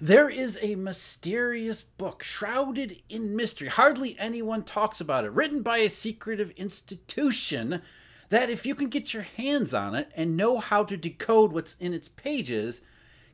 [0.00, 3.68] There is a mysterious book shrouded in mystery.
[3.68, 5.32] Hardly anyone talks about it.
[5.32, 7.80] Written by a secretive institution
[8.28, 11.76] that, if you can get your hands on it and know how to decode what's
[11.80, 12.82] in its pages,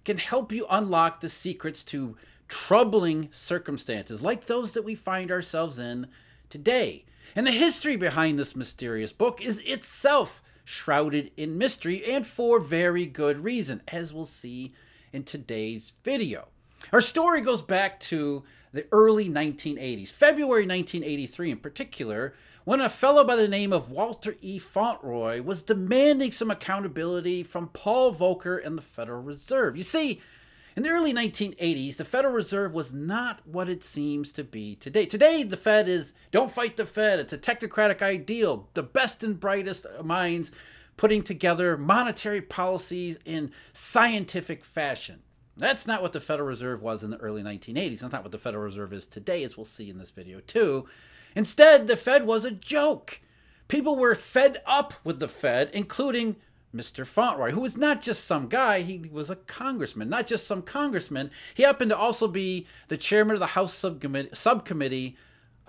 [0.04, 5.80] can help you unlock the secrets to troubling circumstances like those that we find ourselves
[5.80, 6.06] in
[6.48, 7.04] today.
[7.34, 13.06] And the history behind this mysterious book is itself shrouded in mystery and for very
[13.06, 14.72] good reason, as we'll see
[15.12, 16.51] in today's video.
[16.90, 23.24] Our story goes back to the early 1980s, February 1983 in particular, when a fellow
[23.24, 24.58] by the name of Walter E.
[24.58, 29.76] Fauntroy was demanding some accountability from Paul Volcker and the Federal Reserve.
[29.76, 30.20] You see,
[30.76, 35.06] in the early 1980s, the Federal Reserve was not what it seems to be today.
[35.06, 37.20] Today, the Fed is don't fight the Fed.
[37.20, 40.50] It's a technocratic ideal, the best and brightest minds
[40.96, 45.22] putting together monetary policies in scientific fashion.
[45.56, 48.00] That's not what the Federal Reserve was in the early 1980s.
[48.00, 50.86] That's not what the Federal Reserve is today, as we'll see in this video too.
[51.36, 53.20] Instead, the Fed was a joke.
[53.68, 56.36] People were fed up with the Fed, including
[56.74, 57.04] Mr.
[57.04, 60.08] Fauntroy, who was not just some guy, he was a congressman.
[60.08, 65.16] Not just some congressman, he happened to also be the chairman of the House subcommittee,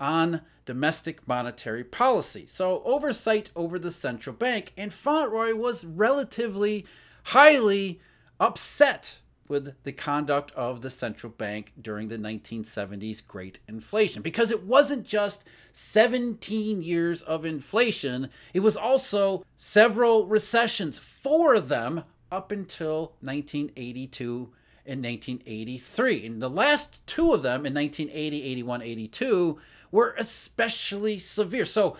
[0.00, 2.46] on domestic monetary policy.
[2.46, 4.72] So, oversight over the central bank.
[4.76, 6.84] And Fauntroy was relatively
[7.24, 8.00] highly
[8.40, 14.22] upset with the conduct of the central bank during the 1970s great inflation.
[14.22, 21.68] Because it wasn't just 17 years of inflation it was also several recessions four of
[21.68, 24.50] them up until 1982
[24.86, 29.58] and 1983 and the last two of them in 1980 81 82
[29.94, 31.64] were especially severe.
[31.64, 31.96] So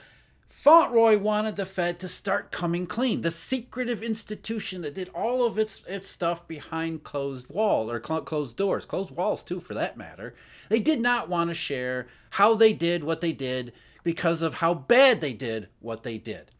[0.62, 5.58] Fauntroy wanted the Fed to start coming clean, the secretive institution that did all of
[5.58, 9.98] its, its stuff behind closed wall or cl- closed doors, closed walls too, for that
[9.98, 10.34] matter.
[10.70, 14.72] They did not want to share how they did what they did because of how
[14.72, 16.50] bad they did what they did.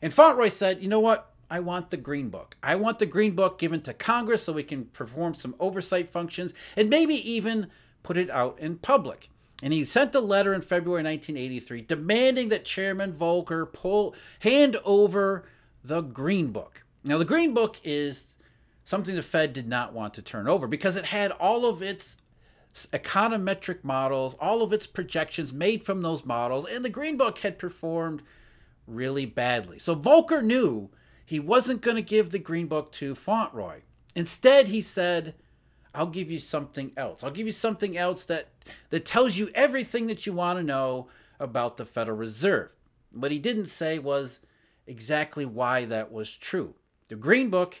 [0.00, 1.30] And Fauntroy said, you know what?
[1.50, 2.56] I want the Green Book.
[2.62, 6.54] I want the Green Book given to Congress so we can perform some oversight functions
[6.76, 7.66] and maybe even
[8.02, 9.28] put it out in public.
[9.62, 15.44] And he sent a letter in February 1983 demanding that Chairman Volcker pull hand over
[15.84, 16.84] the Green Book.
[17.04, 18.36] Now, the Green Book is
[18.84, 22.16] something the Fed did not want to turn over because it had all of its
[22.74, 27.58] econometric models, all of its projections made from those models, and the Green Book had
[27.58, 28.22] performed
[28.86, 29.78] really badly.
[29.78, 30.90] So Volcker knew
[31.24, 33.82] he wasn't going to give the Green Book to Fauntroy.
[34.14, 35.34] Instead, he said,
[35.94, 37.24] I'll give you something else.
[37.24, 38.48] I'll give you something else that
[38.90, 41.08] that tells you everything that you want to know
[41.38, 42.74] about the Federal Reserve.
[43.12, 44.40] What he didn't say was
[44.86, 46.74] exactly why that was true.
[47.08, 47.80] The Green Book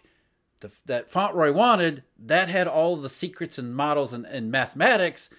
[0.60, 5.30] the, that Fauntroy wanted, that had all the secrets and models and, and mathematics.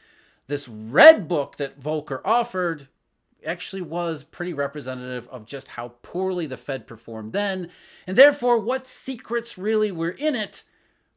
[0.48, 2.88] This red book that Volcker offered
[3.46, 7.70] actually was pretty representative of just how poorly the Fed performed then,
[8.06, 10.64] and therefore what secrets really were in it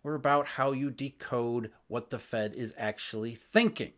[0.05, 3.93] were about how you decode what the Fed is actually thinking.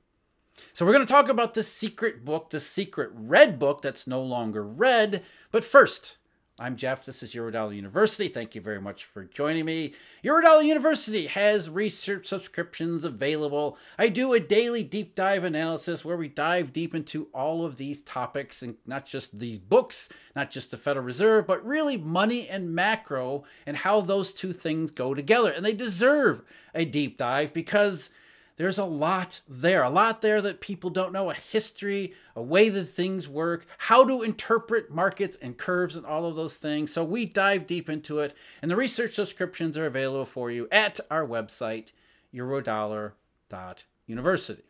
[0.73, 4.23] So, we're going to talk about the secret book, the secret red book that's no
[4.23, 5.23] longer red.
[5.51, 6.17] But first,
[6.59, 7.05] I'm Jeff.
[7.05, 8.29] This is Eurodollar University.
[8.29, 9.93] Thank you very much for joining me.
[10.25, 13.77] Eurodollar University has research subscriptions available.
[13.99, 18.01] I do a daily deep dive analysis where we dive deep into all of these
[18.01, 22.75] topics and not just these books, not just the Federal Reserve, but really money and
[22.75, 25.51] macro and how those two things go together.
[25.51, 26.41] And they deserve
[26.75, 28.09] a deep dive because
[28.57, 32.69] there's a lot there, a lot there that people don't know a history, a way
[32.71, 36.93] that things work, how to interpret markets and curves and all of those things.
[36.93, 40.99] So we dive deep into it, and the research subscriptions are available for you at
[41.11, 41.93] our website,
[42.35, 44.63] eurodollar.university.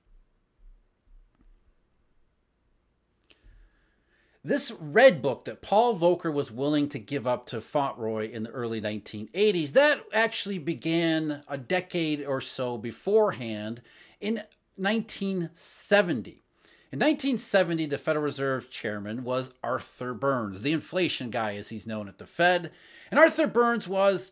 [4.47, 8.51] This red book that Paul Volcker was willing to give up to Fauntroy in the
[8.51, 13.83] early 1980s, that actually began a decade or so beforehand
[14.21, 14.45] in
[14.76, 16.44] 1970.
[16.93, 22.06] In 1970, the Federal Reserve chairman was Arthur Burns, the inflation guy as he's known
[22.06, 22.70] at the Fed.
[23.11, 24.31] And Arthur Burns was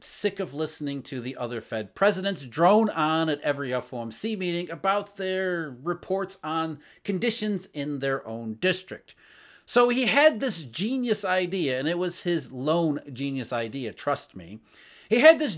[0.00, 5.16] sick of listening to the other Fed presidents drone on at every FOMC meeting about
[5.16, 9.14] their reports on conditions in their own district.
[9.66, 14.60] So he had this genius idea, and it was his lone genius idea, trust me.
[15.08, 15.56] He had this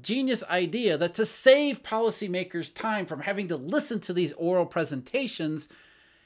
[0.00, 5.68] genius idea that to save policymakers time from having to listen to these oral presentations,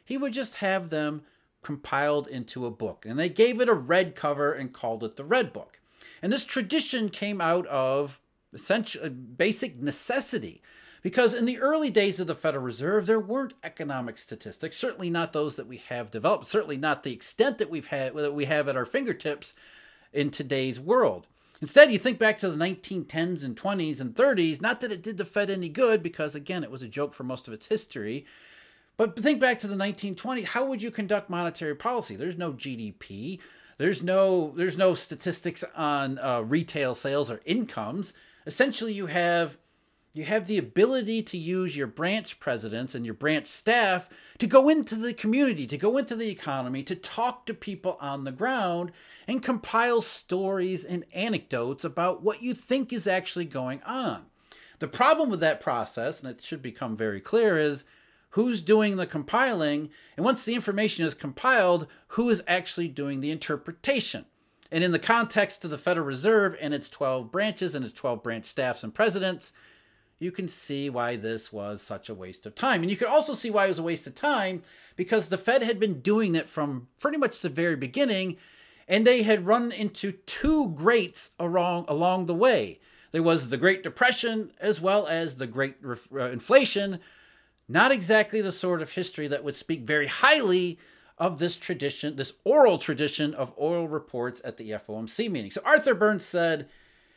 [0.05, 1.23] he would just have them
[1.63, 3.05] compiled into a book.
[3.05, 5.81] And they gave it a red cover and called it the Red Book.
[6.23, 8.21] And this tradition came out of
[8.53, 10.63] essential basic necessity
[11.05, 15.35] Because in the early days of the Federal Reserve, there weren't economic statistics, certainly not
[15.35, 18.69] those that we have developed, certainly not the extent that we've had that we have
[18.69, 19.53] at our fingertips
[20.15, 21.27] in today's world.
[21.61, 25.19] Instead, you think back to the 1910s and 20s and 30s, not that it did
[25.19, 28.25] the Fed any good, because again, it was a joke for most of its history.
[28.97, 30.45] But think back to the 1920s.
[30.45, 32.17] How would you conduct monetary policy?
[32.17, 33.41] There's no GDP.
[33.77, 38.15] There's no there's no statistics on uh, retail sales or incomes.
[38.47, 39.59] Essentially, you have
[40.15, 44.09] you have the ability to use your branch presidents and your branch staff
[44.39, 48.23] to go into the community, to go into the economy, to talk to people on
[48.23, 48.93] the ground
[49.27, 54.27] and compile stories and anecdotes about what you think is actually going on.
[54.79, 57.85] The problem with that process, and it should become very clear, is
[58.31, 63.33] who's doing the compiling, and once the information is compiled, who is actually doing the
[63.33, 64.27] interpretation.
[64.71, 68.23] And in the context of the Federal Reserve and its 12 branches and its 12
[68.23, 69.53] branch staffs and presidents,
[70.19, 72.83] you can see why this was such a waste of time.
[72.83, 74.63] And you can also see why it was a waste of time
[74.97, 78.37] because the Fed had been doing it from pretty much the very beginning,
[78.87, 82.81] and they had run into two greats along, along the way.
[83.13, 87.01] There was the Great Depression as well as the Great uh, Inflation.
[87.69, 90.79] Not exactly the sort of history that would speak very highly
[91.17, 95.51] of this tradition, this oral tradition of oral reports at the FOMC meeting.
[95.51, 96.69] So Arthur Burns said,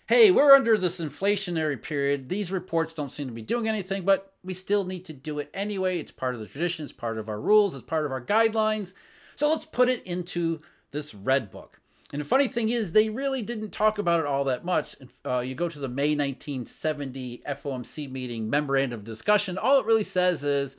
[0.08, 2.30] hey, we're under this inflationary period.
[2.30, 5.50] These reports don't seem to be doing anything, but we still need to do it
[5.54, 6.00] anyway.
[6.00, 8.94] It's part of the tradition, it's part of our rules, it's part of our guidelines.
[9.36, 10.62] So let's put it into
[10.92, 11.82] this red book.
[12.14, 14.96] And the funny thing is, they really didn't talk about it all that much.
[15.26, 20.42] Uh, you go to the May 1970 FOMC meeting memorandum discussion, all it really says
[20.42, 20.78] is,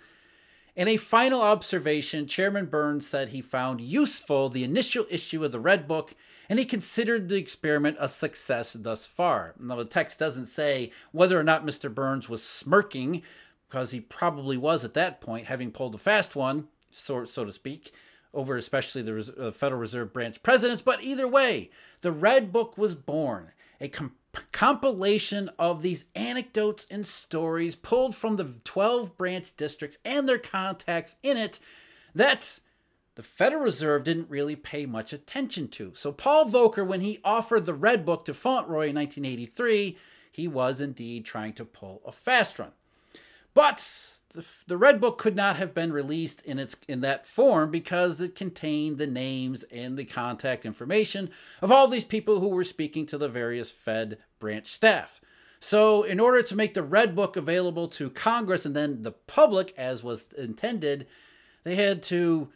[0.78, 5.58] in a final observation, Chairman Burns said he found useful the initial issue of the
[5.58, 6.14] Red Book
[6.48, 9.54] and he considered the experiment a success thus far.
[9.58, 11.92] Now, the text doesn't say whether or not Mr.
[11.92, 13.22] Burns was smirking,
[13.68, 17.52] because he probably was at that point, having pulled a fast one, so, so to
[17.52, 17.92] speak,
[18.32, 20.80] over especially the uh, Federal Reserve Branch presidents.
[20.80, 21.70] But either way,
[22.02, 23.88] the Red Book was born, a
[24.52, 31.16] compilation of these anecdotes and stories pulled from the 12 branch districts and their contacts
[31.22, 31.58] in it
[32.14, 32.60] that
[33.14, 35.92] the Federal Reserve didn't really pay much attention to.
[35.94, 39.98] So, Paul Volcker, when he offered the Red Book to Fauntroy in 1983,
[40.30, 42.70] he was indeed trying to pull a fast run.
[43.54, 43.78] But
[44.34, 48.20] the, the Red Book could not have been released in its in that form because
[48.20, 51.30] it contained the names and the contact information
[51.60, 55.20] of all these people who were speaking to the various Fed branch staff.
[55.60, 59.74] So, in order to make the Red Book available to Congress and then the public,
[59.76, 61.06] as was intended,
[61.64, 62.48] they had to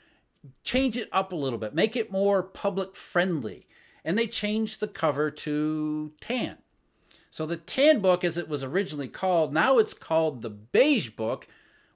[0.62, 3.66] change it up a little bit, make it more public friendly.
[4.04, 6.58] And they changed the cover to tan.
[7.30, 11.46] So the tan book, as it was originally called, now it's called the beige book,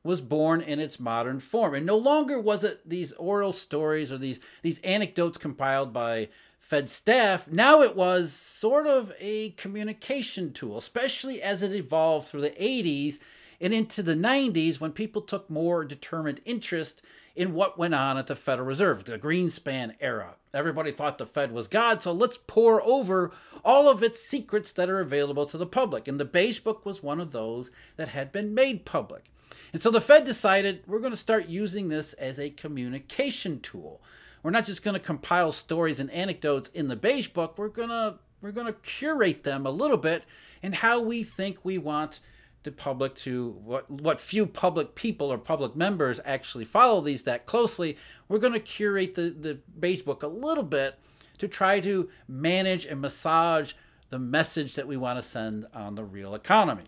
[0.02, 1.74] was born in its modern form.
[1.74, 6.90] And no longer was it these oral stories or these, these anecdotes compiled by Fed
[6.90, 7.48] staff.
[7.48, 13.18] Now it was sort of a communication tool, especially as it evolved through the 80s
[13.60, 17.02] and into the 90s when people took more determined interest
[17.34, 20.36] in what went on at the Federal Reserve, the Greenspan era.
[20.54, 23.30] Everybody thought the Fed was God, so let's pore over
[23.62, 26.08] all of its secrets that are available to the public.
[26.08, 29.26] And the Beige Book was one of those that had been made public.
[29.72, 34.00] And so the Fed decided we're going to start using this as a communication tool.
[34.42, 37.88] We're not just going to compile stories and anecdotes in the Beige Book, we're going
[37.88, 40.24] to we're going to curate them a little bit
[40.62, 42.20] in how we think we want
[42.62, 47.46] the public to what what few public people or public members actually follow these that
[47.46, 47.96] closely.
[48.28, 50.98] We're going to curate the the beige book a little bit
[51.38, 53.72] to try to manage and massage
[54.10, 56.84] the message that we want to send on the real economy.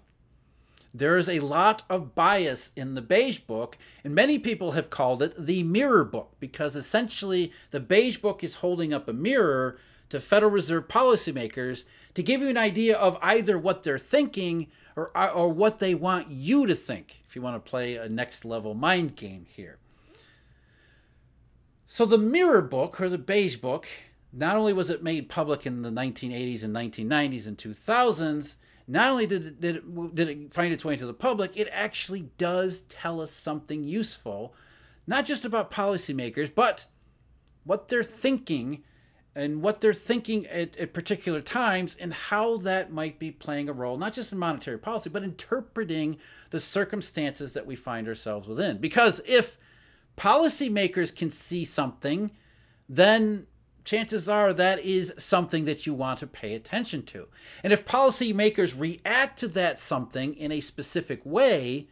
[0.95, 5.23] There is a lot of bias in the Beige Book, and many people have called
[5.23, 9.78] it the Mirror Book because essentially the Beige Book is holding up a mirror
[10.09, 15.16] to Federal Reserve policymakers to give you an idea of either what they're thinking or,
[15.16, 18.45] uh, or what they want you to think, if you want to play a next
[18.45, 19.78] level mind game here.
[21.87, 23.87] So, the Mirror Book, or the Beige Book,
[24.33, 28.57] not only was it made public in the 1980s and 1990s and 2000s,
[28.88, 31.68] not only did it, did it, did it find its way into the public, it
[31.71, 34.54] actually does tell us something useful,
[35.07, 36.87] not just about policymakers, but
[37.64, 38.83] what they're thinking
[39.35, 43.73] and what they're thinking at, at, particular times and how that might be playing a
[43.73, 46.16] role, not just in monetary policy, but interpreting
[46.50, 48.78] the circumstances that we find ourselves within.
[48.78, 49.59] Because if
[50.16, 52.30] policymakers can see something,
[52.88, 53.47] then
[53.88, 57.26] chances are that is something that you want to pay attention to.
[57.64, 61.88] And if policymakers react to that something in a specific way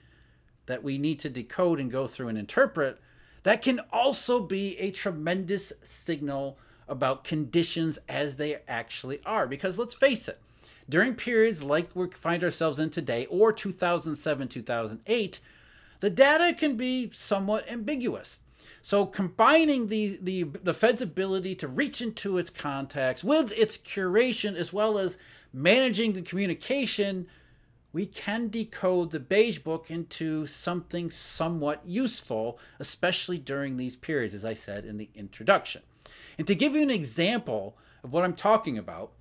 [0.67, 3.01] that we need to decode and go through and interpret,
[3.45, 9.47] that can also be a tremendous signal about conditions as they actually are.
[9.47, 10.39] Because let's face it,
[10.91, 15.41] during periods like we find ourselves in today or 2007, 2008,
[16.01, 18.41] the data can be somewhat ambiguous.
[18.83, 24.57] So combining the, the, the Fed's ability to reach into its contacts with its curation
[24.57, 25.19] as well as
[25.53, 27.27] managing the communication,
[27.93, 34.45] we can decode the beige book into something somewhat useful, especially during these periods, as
[34.45, 35.83] I said in the introduction.
[36.37, 39.13] And to give you an example of what I'm talking about,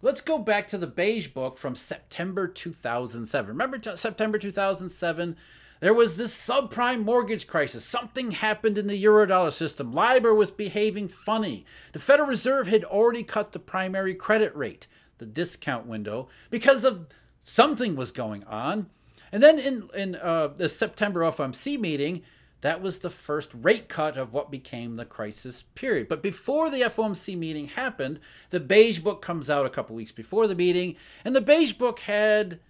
[0.00, 3.48] let's go back to the beige book from September 2007.
[3.48, 5.36] Remember September 2007?
[5.82, 7.84] There was this subprime mortgage crisis.
[7.84, 9.92] Something happened in the eurodollar system.
[9.92, 11.66] LIBOR was behaving funny.
[11.92, 14.86] The Federal Reserve had already cut the primary credit rate,
[15.18, 17.08] the discount window, because of
[17.40, 18.90] something was going on.
[19.32, 22.22] And then in, in uh, the September FOMC meeting,
[22.60, 26.06] that was the first rate cut of what became the crisis period.
[26.06, 28.20] But before the FOMC meeting happened,
[28.50, 31.98] the Beige Book comes out a couple weeks before the meeting, and the Beige Book
[31.98, 32.60] had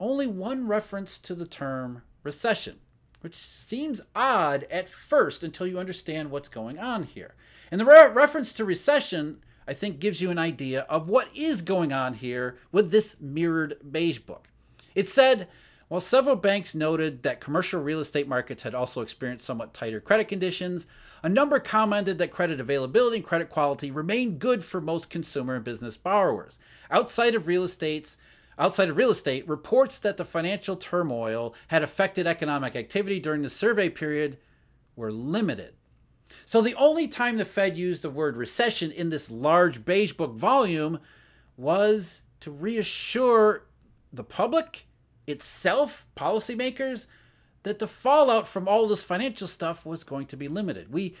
[0.00, 2.78] only one reference to the term recession,
[3.20, 7.34] which seems odd at first until you understand what's going on here.
[7.70, 11.62] And the re- reference to recession, I think, gives you an idea of what is
[11.62, 14.50] going on here with this mirrored beige book.
[14.94, 15.48] It said,
[15.88, 20.28] while several banks noted that commercial real estate markets had also experienced somewhat tighter credit
[20.28, 20.86] conditions,
[21.22, 25.64] a number commented that credit availability and credit quality remained good for most consumer and
[25.64, 26.58] business borrowers.
[26.90, 28.18] Outside of real estate's
[28.58, 33.50] outside of real estate, reports that the financial turmoil had affected economic activity during the
[33.50, 34.38] survey period
[34.96, 35.74] were limited.
[36.44, 40.34] So the only time the Fed used the word recession in this large beige book
[40.34, 40.98] volume
[41.56, 43.64] was to reassure
[44.12, 44.86] the public,
[45.26, 47.06] itself, policymakers,
[47.62, 50.92] that the fallout from all this financial stuff was going to be limited.
[50.92, 51.16] We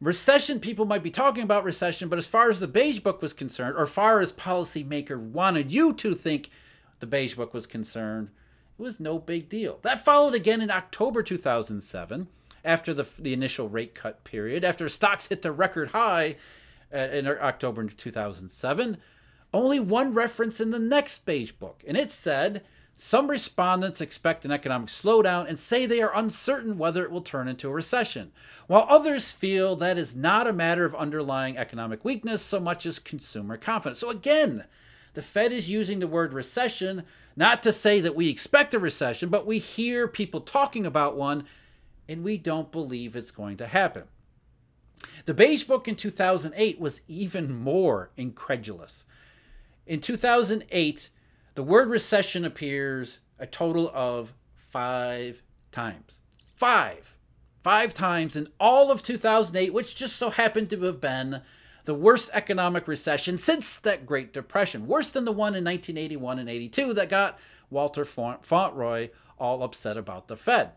[0.00, 3.32] recession people might be talking about recession, but as far as the beige book was
[3.32, 6.48] concerned, or far as policymaker wanted you to think
[7.00, 8.30] the Beige Book was concerned,
[8.78, 9.78] it was no big deal.
[9.82, 12.28] That followed again in October 2007,
[12.64, 16.36] after the, the initial rate cut period, after stocks hit the record high
[16.92, 18.98] uh, in October 2007.
[19.52, 22.62] Only one reference in the next Beige Book, and it said,
[23.02, 27.48] some respondents expect an economic slowdown and say they are uncertain whether it will turn
[27.48, 28.30] into a recession,
[28.66, 32.98] while others feel that is not a matter of underlying economic weakness so much as
[32.98, 34.00] consumer confidence.
[34.00, 34.64] So, again,
[35.14, 37.04] the Fed is using the word recession
[37.36, 41.44] not to say that we expect a recession, but we hear people talking about one
[42.08, 44.04] and we don't believe it's going to happen.
[45.24, 49.04] The Beige Book in 2008 was even more incredulous.
[49.86, 51.10] In 2008,
[51.54, 54.32] the word recession appears a total of
[54.70, 56.18] five times.
[56.44, 57.16] Five.
[57.62, 61.42] Five times in all of 2008, which just so happened to have been
[61.84, 66.48] the worst economic recession since that Great Depression, worse than the one in 1981 and
[66.48, 67.38] 82 that got
[67.70, 70.72] Walter Fauntroy all upset about the Fed.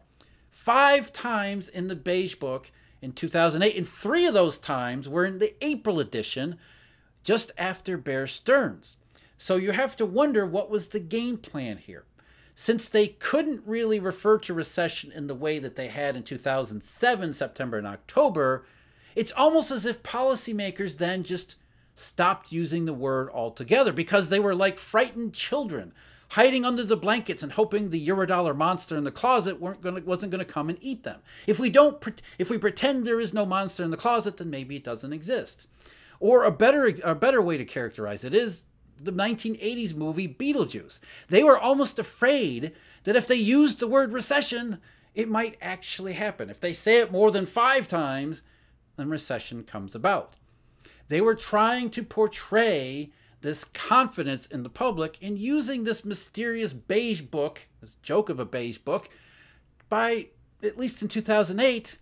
[0.50, 5.40] Five times in the Beige Book in 2008, and three of those times were in
[5.40, 6.58] the April edition,
[7.24, 8.98] just after Bear Stearns.
[9.38, 12.06] So you have to wonder what was the game plan here.
[12.56, 17.34] Since they couldn't really refer to recession in the way that they had in 2007,
[17.34, 18.66] September and October,
[19.16, 21.56] it's almost as if policymakers then just
[21.96, 25.94] stopped using the word altogether because they were like frightened children
[26.30, 30.32] hiding under the blankets and hoping the eurodollar monster in the closet weren't gonna, wasn't
[30.32, 31.20] going to come and eat them.
[31.46, 34.76] If we don't if we pretend there is no monster in the closet then maybe
[34.76, 35.68] it doesn't exist.
[36.20, 38.64] Or a better a better way to characterize it is
[39.00, 41.00] the 1980s movie Beetlejuice.
[41.28, 44.80] They were almost afraid that if they used the word recession,
[45.14, 46.50] it might actually happen.
[46.50, 48.42] If they say it more than 5 times,
[48.98, 50.38] then recession comes about.
[51.08, 57.22] They were trying to portray this confidence in the public in using this mysterious beige
[57.22, 59.10] book, this joke of a beige book,
[59.90, 60.28] by
[60.64, 61.98] at least in 2008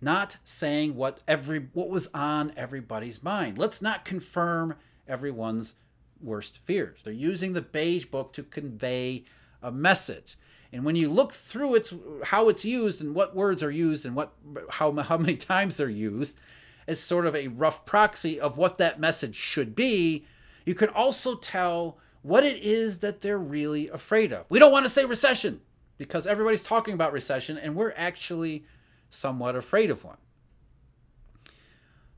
[0.00, 3.58] not saying what every what was on everybody's mind.
[3.58, 4.74] Let's not confirm
[5.08, 5.74] everyone's
[6.20, 7.00] worst fears.
[7.02, 9.24] They're using the beige book to convey
[9.62, 10.36] a message.
[10.72, 11.94] And when you look through its
[12.24, 14.32] how it's used and what words are used and what
[14.70, 16.38] how how many times they're used
[16.86, 20.24] as sort of a rough proxy of what that message should be,
[20.64, 24.46] you can also tell what it is that they're really afraid of.
[24.48, 25.60] We don't want to say recession
[25.98, 28.64] because everybody's talking about recession and we're actually
[29.10, 30.18] somewhat afraid of one.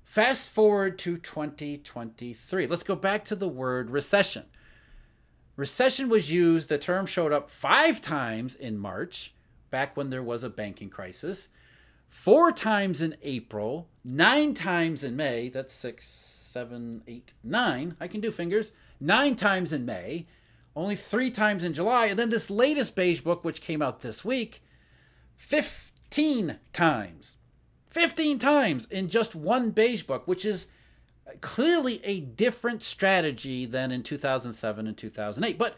[0.03, 2.67] Fast forward to 2023.
[2.67, 4.45] Let's go back to the word recession.
[5.59, 9.35] Recession was used, the term showed up five times in March,
[9.73, 11.49] back when there was a banking crisis,
[12.07, 15.49] four times in April, nine times in May.
[15.49, 17.97] That's six, seven, eight, nine.
[17.99, 18.71] I can do fingers.
[19.01, 20.29] Nine times in May,
[20.77, 22.07] only three times in July.
[22.07, 24.63] And then this latest beige book, which came out this week,
[25.35, 27.37] 15 times.
[27.89, 30.69] 15 times in just one beige book, which is
[31.41, 35.59] clearly a different strategy than in 2007 and 2008.
[35.59, 35.77] But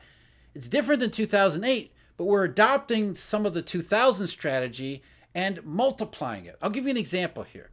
[0.54, 5.02] it's different than 2008, but we're adopting some of the 2000 strategy
[5.34, 6.56] and multiplying it.
[6.60, 7.70] I'll give you an example here.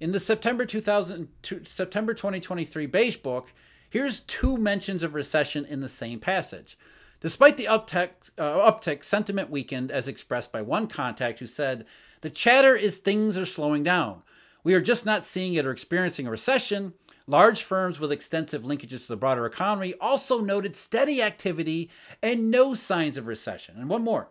[0.00, 1.28] In the September 2000
[1.64, 3.52] September 2023 beige book,
[3.88, 6.76] here's two mentions of recession in the same passage.
[7.20, 11.86] Despite the uptick, uh, uptick, sentiment weakened as expressed by one contact who said,
[12.20, 14.22] The chatter is things are slowing down.
[14.62, 16.94] We are just not seeing it or experiencing a recession.
[17.26, 21.90] Large firms with extensive linkages to the broader economy also noted steady activity
[22.22, 23.76] and no signs of recession.
[23.78, 24.28] And one more.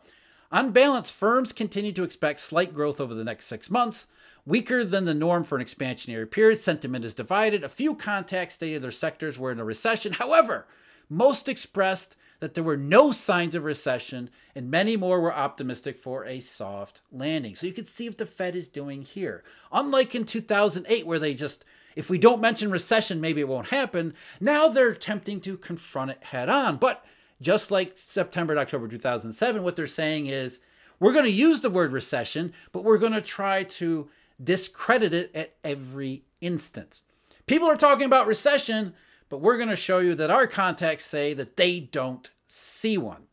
[0.52, 4.06] On balance, firms continue to expect slight growth over the next six months,
[4.46, 6.60] weaker than the norm for an expansionary period.
[6.60, 7.64] Sentiment is divided.
[7.64, 10.14] A few contacts stated their sectors were in a recession.
[10.14, 10.68] However,
[11.10, 16.26] most expressed that there were no signs of recession, and many more were optimistic for
[16.26, 17.56] a soft landing.
[17.56, 19.44] So you can see what the Fed is doing here.
[19.72, 24.14] Unlike in 2008, where they just if we don't mention recession, maybe it won't happen.
[24.40, 26.78] Now they're attempting to confront it head on.
[26.78, 27.06] But
[27.42, 30.60] just like September and October 2007, what they're saying is
[31.00, 34.10] we're going to use the word recession, but we're going to try to
[34.42, 37.04] discredit it at every instance.
[37.46, 38.94] People are talking about recession,
[39.30, 43.24] but we're going to show you that our contacts say that they don't see one.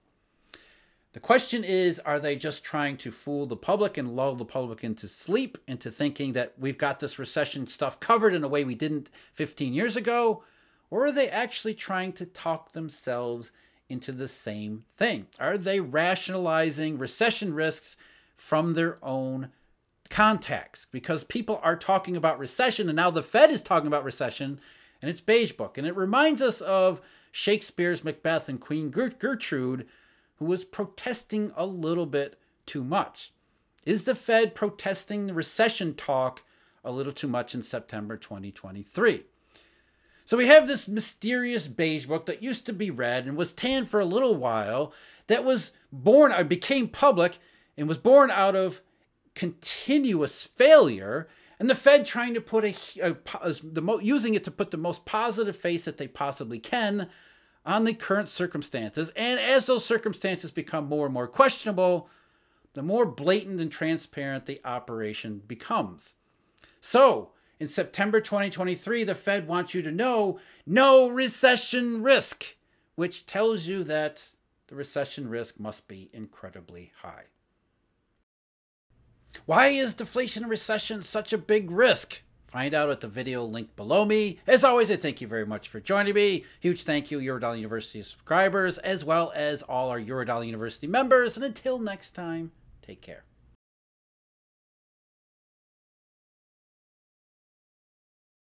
[1.13, 4.85] The question is are they just trying to fool the public and lull the public
[4.85, 8.77] into sleep, into thinking that we've got this recession stuff covered in a way we
[8.77, 10.45] didn't 15 years ago?
[10.89, 13.51] Or are they actually trying to talk themselves
[13.89, 15.27] into the same thing?
[15.41, 17.97] Are they rationalizing recession risks
[18.37, 19.51] from their own
[20.11, 20.87] contacts?
[20.93, 24.61] Because people are talking about recession, and now the Fed is talking about recession,
[25.03, 25.77] and it's Beige Book.
[25.77, 27.01] And it reminds us of
[27.33, 29.87] Shakespeare's Macbeth and Queen Gertrude
[30.41, 33.33] who was protesting a little bit too much.
[33.85, 36.43] Is the Fed protesting the recession talk
[36.83, 39.25] a little too much in September 2023?
[40.25, 43.89] So we have this mysterious beige book that used to be red and was tanned
[43.89, 44.93] for a little while
[45.27, 47.39] that was born, uh, became public,
[47.77, 48.81] and was born out of
[49.35, 51.29] continuous failure
[51.61, 54.79] and the Fed trying to put a, a, a the using it to put the
[54.79, 57.11] most positive face that they possibly can
[57.65, 59.11] on the current circumstances.
[59.17, 62.09] And as those circumstances become more and more questionable,
[62.75, 66.17] the more blatant and transparent the operation becomes.
[66.81, 72.57] So, in September 2023, the Fed wants you to know no recession risk,
[72.95, 74.31] which tells you that
[74.69, 77.25] the recession risk must be incredibly high.
[79.47, 82.23] Why is deflation and recession such a big risk?
[82.51, 84.41] Find out at the video link below me.
[84.45, 86.45] As always, I thank you very much for joining me.
[86.59, 91.37] Huge thank you, Eurodollar University subscribers, as well as all our Eurodollar University members.
[91.37, 92.51] And until next time,
[92.83, 93.30] take care.